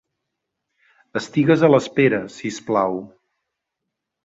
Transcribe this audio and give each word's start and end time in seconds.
Estigues 1.21 1.67
a 1.67 1.69
l'espera, 1.75 2.23
si 2.39 2.53
us 2.55 2.59
plau. 2.71 3.01